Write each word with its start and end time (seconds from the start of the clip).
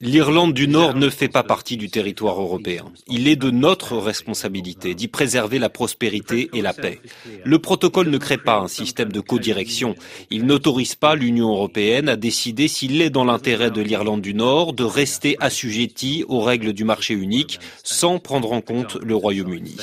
L'Irlande 0.00 0.54
du 0.54 0.68
Nord 0.68 0.94
ne 0.94 1.08
fait 1.08 1.28
pas 1.28 1.42
partie 1.42 1.76
du 1.76 1.90
territoire 1.90 2.40
européen. 2.40 2.84
Il 3.08 3.26
est 3.26 3.36
de 3.36 3.50
notre 3.50 3.96
responsabilité 3.96 4.94
d'y 4.94 5.08
préserver 5.08 5.58
la 5.58 5.68
prospérité 5.68 6.50
et 6.52 6.62
la 6.62 6.72
paix. 6.72 7.00
Le 7.44 7.58
protocole 7.58 8.10
ne 8.10 8.18
crée 8.18 8.38
pas 8.38 8.58
un 8.58 8.68
système 8.68 9.10
de 9.10 9.20
codirection. 9.20 9.96
Il 10.30 10.46
n'autorise 10.46 10.94
pas 10.94 11.14
l'Union 11.14 11.50
européenne 11.50 12.08
à 12.08 12.16
décider 12.16 12.68
s'il 12.68 13.02
est 13.02 13.10
dans 13.10 13.24
l'intérêt 13.24 13.70
de 13.70 13.80
l'Irlande 13.80 14.20
du 14.20 14.34
Nord 14.34 14.72
de 14.72 14.84
rester 14.84 15.36
assujetti 15.40 16.24
aux 16.28 16.40
règles 16.40 16.72
du 16.72 16.84
marché 16.84 17.14
unique 17.14 17.58
sans 17.82 18.18
prendre 18.18 18.52
en 18.52 18.60
compte 18.60 18.96
le 19.02 19.14
Royaume-Uni. 19.14 19.76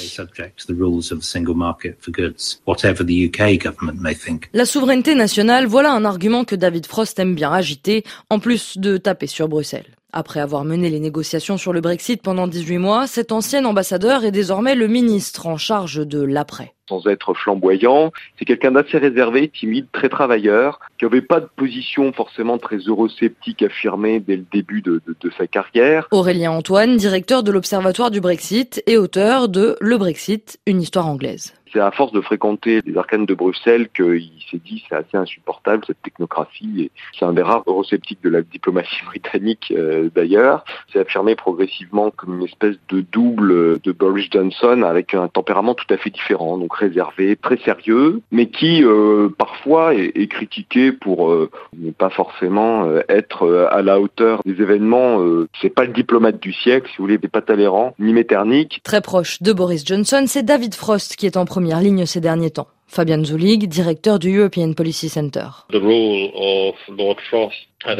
La 4.54 4.66
souveraineté 4.66 5.16
nationale, 5.16 5.66
voilà 5.66 5.92
un 5.92 6.06
argument 6.06 6.46
que 6.46 6.56
David 6.56 6.86
Frost 6.86 7.20
aime 7.20 7.36
bien 7.36 7.52
agiter, 7.52 8.04
en 8.30 8.40
plus 8.46 8.78
de 8.78 8.98
taper 8.98 9.26
sur 9.26 9.48
Bruxelles. 9.48 9.96
Après 10.14 10.40
avoir 10.40 10.66
mené 10.66 10.92
les 10.92 11.00
négociations 11.00 11.58
sur 11.58 11.74
le 11.74 11.82
Brexit 11.82 12.22
pendant 12.22 12.48
18 12.48 12.78
mois, 12.78 13.08
cet 13.08 13.32
ancien 13.32 13.66
ambassadeur 13.66 14.24
est 14.24 14.30
désormais 14.30 14.76
le 14.76 14.88
ministre 14.88 15.48
en 15.48 15.58
charge 15.58 16.06
de 16.06 16.22
l'après. 16.22 16.75
Sans 16.88 17.08
être 17.08 17.34
flamboyant, 17.34 18.12
c'est 18.38 18.46
quelqu'un 18.46 18.72
d'assez 18.72 19.00
réservé, 19.00 19.48
timide, 19.48 19.88
très 19.92 20.08
travailleur, 20.08 20.80
qui 21.00 21.06
n'avait 21.06 21.22
pas 21.22 21.40
de 21.40 21.48
position 21.56 22.14
forcément 22.14 22.60
très 22.60 22.78
eurosceptique 22.78 23.64
affirmée 23.64 24.20
dès 24.20 24.36
le 24.36 24.46
début 24.52 24.82
de, 24.82 25.02
de 25.08 25.32
sa 25.38 25.48
carrière. 25.48 26.08
Aurélien 26.12 26.52
Antoine, 26.52 26.98
directeur 26.98 27.42
de 27.42 27.52
l'Observatoire 27.52 28.12
du 28.12 28.22
Brexit 28.22 28.84
et 28.86 28.98
auteur 28.98 29.50
de 29.50 29.78
Le 29.82 29.98
Brexit, 29.98 30.60
une 30.68 30.82
histoire 30.82 31.08
anglaise 31.08 31.56
c'est 31.76 31.82
à 31.82 31.92
force 31.92 32.14
de 32.14 32.22
fréquenter 32.22 32.82
les 32.86 32.98
arcanes 32.98 33.26
de 33.26 33.34
Bruxelles 33.34 33.90
qu'il 33.90 34.32
s'est 34.50 34.62
dit 34.64 34.84
c'est 34.88 34.96
assez 34.96 35.18
insupportable 35.18 35.84
cette 35.86 36.02
technocratie 36.02 36.84
et 36.84 36.92
c'est 37.18 37.26
un 37.26 37.34
des 37.34 37.42
rares 37.42 37.64
eurosceptiques 37.68 38.24
de 38.24 38.30
la 38.30 38.42
diplomatie 38.42 39.04
britannique 39.06 39.74
euh, 39.76 40.10
d'ailleurs. 40.16 40.64
C'est 40.92 41.00
affirmé 41.00 41.36
progressivement 41.36 42.12
comme 42.12 42.40
une 42.40 42.46
espèce 42.46 42.78
de 42.88 43.02
double 43.02 43.80
de 43.82 43.92
Boris 43.92 44.30
Johnson 44.32 44.84
avec 44.84 45.14
un 45.14 45.28
tempérament 45.28 45.74
tout 45.74 45.94
à 45.94 45.98
fait 45.98 46.12
différent, 46.12 46.58
donc 46.58 46.75
réservé, 46.76 47.36
très 47.36 47.58
sérieux, 47.58 48.22
mais 48.32 48.48
qui 48.48 48.84
euh, 48.84 49.30
parfois 49.38 49.94
est, 49.96 50.12
est, 50.16 50.28
critiqué 50.28 50.92
pour 50.92 51.30
euh, 51.30 51.50
ne 51.78 51.92
pas 51.92 52.10
forcément 52.10 52.86
euh, 52.86 53.02
être 53.10 53.68
à 53.72 53.82
la 53.82 54.00
hauteur 54.00 54.42
des 54.46 54.62
événements. 54.62 55.20
c'est 55.62 55.70
pas 55.70 55.86
le 55.86 55.94
diplomate 55.94 56.42
du 56.42 56.54
siècle, 56.54 56.88
si 56.90 56.98
vous 56.98 57.06
voulez, 57.06 57.18
pas 57.18 57.42
Talleyrand 57.42 57.94
ni 58.00 58.14
Metternich. 58.14 58.82
Très 58.84 59.02
proche 59.02 59.42
de 59.42 59.54
Boris 59.54 59.86
Johnson, 59.86 60.26
c'est 60.28 60.44
David 60.44 60.76
Frost 60.76 61.16
qui 61.16 61.26
est 61.26 61.38
en 61.38 61.46
première 61.46 61.82
ligne 61.82 62.06
ces 62.06 62.22
derniers 62.22 62.52
temps. 62.52 62.68
Fabian 62.88 63.24
Zulig, 63.24 63.68
directeur 63.68 64.20
du 64.20 64.38
European 64.38 64.74
Policy 64.74 65.10
Center. 65.10 65.48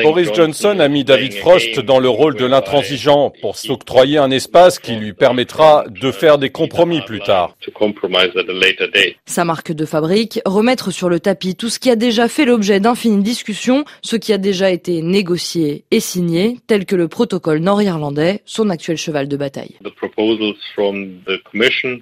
Boris 0.02 0.34
Johnson 0.34 0.80
a 0.80 0.88
mis 0.88 1.04
David 1.04 1.34
Frost 1.34 1.80
dans 1.80 2.00
le 2.00 2.10
rôle 2.10 2.36
de 2.36 2.46
l'intransigeant 2.46 3.32
pour 3.42 3.56
s'octroyer 3.56 4.18
un 4.18 4.32
espace 4.32 4.80
qui 4.80 4.96
lui 4.96 5.14
permettra 5.14 5.84
de 5.88 6.12
faire 6.12 6.40
des 6.40 6.50
compromis 6.50 7.02
plus 7.02 7.20
tard. 7.20 7.56
Sa 9.26 9.46
marque 9.46 9.72
de 9.74 9.86
fabrique, 9.86 10.40
remettre 10.46 10.92
sur 10.92 11.08
le 11.08 11.20
tapis 11.20 11.56
tout 11.56 11.70
ce 11.70 11.78
qui 11.78 11.92
a 11.92 11.96
déjà 11.96 12.28
fait 12.28 12.46
l'objet 12.46 12.80
d'infinies 12.80 13.22
discussions, 13.22 13.86
ce 14.02 14.16
qui 14.16 14.34
a 14.34 14.40
déjà 14.40 14.72
été 14.72 15.04
négocié 15.04 15.86
et 15.92 16.00
signé, 16.00 16.58
tel 16.66 16.86
que 16.86 16.96
le 16.96 17.08
protocole 17.08 17.60
nord-irlandais, 17.60 18.42
son 18.46 18.70
actuel 18.72 18.98
cheval 18.98 19.28
de 19.28 19.38
bataille. 19.38 19.76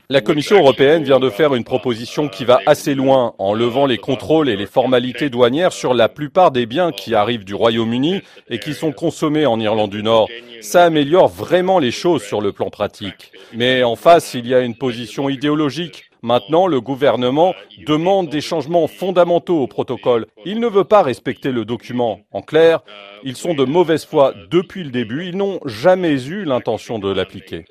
La 0.09 0.21
Commission 0.21 0.58
européenne 0.58 1.03
vient 1.03 1.19
de 1.19 1.30
faire 1.30 1.53
une 1.53 1.65
proposition 1.65 2.30
qui 2.30 2.45
va 2.45 2.61
assez 2.65 2.95
loin 2.95 3.33
en 3.39 3.53
levant 3.53 3.87
les 3.87 3.97
contrôles 3.97 4.47
et 4.47 4.55
les 4.55 4.67
formalités 4.67 5.30
douanières 5.30 5.73
sur 5.73 5.93
la 5.93 6.08
plupart 6.08 6.52
des 6.52 6.65
biens 6.65 6.91
qui 6.91 7.13
arrivent 7.13 7.43
du 7.43 7.55
Royaume-Uni 7.64 8.22
et 8.50 8.59
qui 8.59 8.73
sont 8.73 8.92
consommés 8.92 9.45
en 9.45 9.58
Irlande 9.58 9.92
du 9.92 10.03
Nord. 10.03 10.28
Ça 10.61 10.83
améliore 10.83 11.30
vraiment 11.30 11.80
les 11.80 11.92
choses 11.92 12.22
sur 12.22 12.42
le 12.42 12.52
plan 12.52 12.70
pratique. 12.70 13.31
Mais 13.53 13.83
en 13.83 13.95
face, 13.95 14.33
il 14.33 14.47
y 14.47 14.53
a 14.53 14.59
une 14.59 14.75
position 14.75 15.30
idéologique. 15.30 16.09
Maintenant, 16.23 16.67
le 16.67 16.80
gouvernement 16.80 17.53
demande 17.86 18.30
des 18.30 18.39
changements 18.39 18.87
fondamentaux 18.87 19.59
au 19.61 19.67
protocole. 19.67 20.25
Il 20.45 20.61
ne 20.61 20.67
veut 20.67 20.86
pas 20.86 21.03
respecter 21.03 21.52
le 21.52 21.65
document. 21.65 22.21
En 22.31 22.42
clair, 22.42 22.80
ils 23.25 23.36
sont 23.36 23.53
de 23.53 23.65
mauvaise 23.65 24.05
foi 24.05 24.33
depuis 24.49 24.86
le 24.86 24.89
début. 24.89 25.25
Ils 25.25 25.36
n'ont 25.36 25.59
jamais 25.65 26.25
eu 26.25 26.45
l'intention 26.45 26.98
de 26.98 27.11
l'appliquer. 27.11 27.65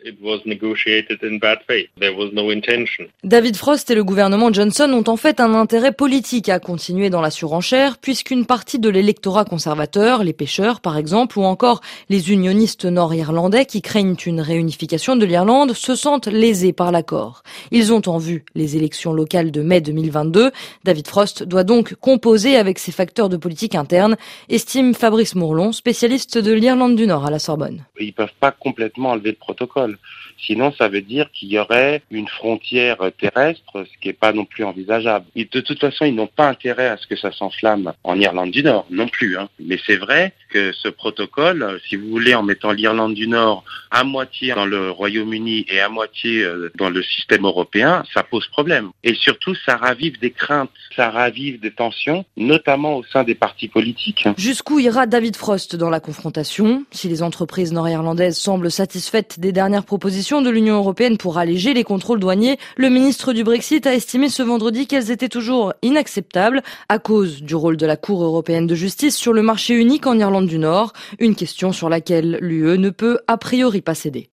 David 3.25 3.57
Frost 3.57 3.91
et 3.91 3.95
le 3.95 4.05
gouvernement 4.05 4.53
Johnson 4.53 4.91
ont 4.93 5.11
en 5.11 5.17
fait 5.17 5.41
un 5.41 5.55
intérêt 5.55 5.93
politique 5.93 6.51
à 6.51 6.59
continuer 6.59 7.09
dans 7.09 7.23
la 7.23 7.31
surenchère, 7.31 7.97
puisqu'une 7.97 8.45
partie 8.45 8.79
de 8.79 8.91
l'électorat 8.91 9.47
conservateur, 9.47 10.25
les 10.25 10.35
pêcheurs 10.35 10.83
par 10.83 10.99
exemple, 10.99 11.39
ou 11.39 11.45
encore 11.45 11.81
les 12.11 12.31
unionistes 12.31 12.85
nord-irlandais 12.85 13.65
qui 13.65 13.81
craignent 13.81 14.17
une 14.27 14.43
réunification 14.43 15.17
de 15.17 15.25
l'Irlande, 15.25 15.73
se 15.73 15.95
sentent 15.95 16.27
lésés 16.27 16.75
par 16.75 16.93
l'accord. 16.93 17.43
Ils 17.71 17.95
ont 17.95 18.03
en 18.09 18.19
vue 18.19 18.42
les 18.55 18.77
élections 18.77 19.13
locales 19.13 19.51
de 19.51 19.63
mai 19.63 19.81
2022. 19.81 20.51
David 20.85 21.07
Frost 21.07 21.43
doit 21.43 21.65
donc 21.65 21.95
composer 21.95 22.57
avec 22.57 22.79
ces 22.79 22.93
facteurs 22.93 23.29
de 23.29 23.37
politique 23.37 23.75
interne, 23.75 24.17
estime 24.49 24.95
Fabrice 24.95 25.35
Mourlon, 25.35 25.73
spécialiste 25.73 26.39
de 26.39 26.53
l'Irlande 26.53 26.97
du 26.97 27.07
Nord 27.07 27.27
à 27.27 27.31
la 27.31 27.39
Sorbonne. 27.39 27.85
Ils 27.99 28.13
peuvent 28.13 28.29
pas 28.41 28.53
complètement 28.53 29.11
enlever 29.11 29.31
le 29.31 29.37
protocole. 29.37 29.99
Sinon, 30.45 30.73
ça 30.73 30.89
veut 30.89 31.03
dire 31.03 31.31
qu'il 31.33 31.53
y 31.53 31.59
aurait 31.59 32.03
une 32.11 32.27
frontière 32.27 32.99
terrestre, 33.19 33.85
ce 33.85 34.01
qui 34.01 34.09
n'est 34.09 34.13
pas 34.15 34.33
non 34.33 34.45
plus 34.45 34.65
envisageable. 34.65 35.27
De 35.37 35.61
toute 35.61 35.79
façon, 35.79 36.05
ils 36.05 36.15
n'ont 36.15 36.27
pas 36.27 36.49
intérêt 36.49 36.89
à 36.89 36.97
ce 36.97 37.07
que 37.07 37.17
ça 37.17 37.31
s'enflamme 37.31 37.93
en 38.03 38.19
Irlande 38.19 38.51
du 38.51 38.63
Nord, 38.63 38.87
non 38.91 39.07
plus. 39.07 39.39
Hein. 39.39 39.49
Mais 39.61 39.79
c'est 39.87 39.97
vrai 39.97 40.33
ce 40.55 40.89
protocole, 40.89 41.81
si 41.89 41.97
vous 41.97 42.09
voulez, 42.09 42.35
en 42.35 42.43
mettant 42.43 42.73
l'Irlande 42.73 43.15
du 43.15 43.29
Nord 43.29 43.65
à 43.91 44.05
moitié 44.05 44.55
dans 44.55 44.65
le 44.65 44.91
Royaume-Uni 44.91 45.67
et 45.69 45.81
à 45.81 45.89
moitié 45.89 46.43
euh, 46.43 46.71
dans 46.77 46.89
le 46.89 47.03
système 47.03 47.45
européen, 47.45 48.03
ça 48.15 48.23
pose 48.23 48.47
problème. 48.49 48.91
Et 49.05 49.15
surtout, 49.15 49.55
ça 49.67 49.77
ravive 49.77 50.19
des 50.19 50.31
craintes, 50.31 50.71
ça 50.97 51.11
ravive 51.11 51.61
des 51.61 51.71
tensions, 51.71 52.25
notamment 52.37 52.97
au 52.97 53.05
sein 53.05 53.23
des 53.23 53.35
partis 53.35 53.69
politiques. 53.69 54.27
Jusqu'où 54.39 54.79
ira 54.79 55.07
David 55.07 55.37
Frost 55.37 55.77
dans 55.77 55.91
la 55.91 56.01
confrontation? 56.01 56.85
Si 56.91 57.09
les 57.09 57.23
entreprises 57.23 57.73
nord-irlandaises 57.73 58.39
semblent 58.39 58.71
satisfaites 58.71 59.39
des 59.39 59.53
dernières 59.53 59.85
propositions 59.85 60.41
de 60.41 60.51
l'Union 60.51 60.77
européenne 60.77 61.19
pour 61.19 61.39
alléger 61.39 61.75
les 61.75 61.85
contrôles 61.85 62.21
douaniers, 62.21 62.59
le 62.77 62.89
ministre 62.89 63.33
du 63.33 63.45
Brexit 63.45 63.87
a 63.87 63.95
estimé 63.95 64.29
ce 64.29 64.43
vendredi 64.43 64.87
qu'elles 64.87 65.11
étaient 65.11 65.29
toujours 65.29 65.75
inacceptables 65.83 66.63
à 66.89 66.99
cause 66.99 67.43
du 67.43 67.55
rôle 67.55 67.77
de 67.77 67.87
la 67.87 67.97
Cour 67.97 68.25
européenne 68.25 68.67
de 68.67 68.75
justice 68.75 69.17
sur 69.17 69.33
le 69.33 69.43
marché 69.43 69.75
unique 69.75 70.07
en 70.07 70.19
Irlande 70.19 70.42
du 70.47 70.59
Nord, 70.59 70.93
une 71.19 71.35
question 71.35 71.73
sur 71.73 71.89
laquelle 71.89 72.39
l'UE 72.41 72.79
ne 72.79 72.91
peut 72.91 73.19
a 73.27 73.37
priori 73.37 73.81
pas 73.81 73.95
céder. 73.95 74.31